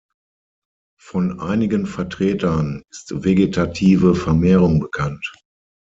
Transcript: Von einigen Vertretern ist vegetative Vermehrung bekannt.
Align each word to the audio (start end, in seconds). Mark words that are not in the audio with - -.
Von 0.99 1.39
einigen 1.39 1.85
Vertretern 1.85 2.81
ist 2.89 3.23
vegetative 3.23 4.15
Vermehrung 4.15 4.79
bekannt. 4.79 5.31